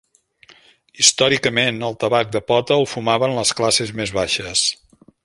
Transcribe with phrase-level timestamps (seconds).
[1.01, 4.65] Històricament, el tabac de pota el fumaven les classes més baixes.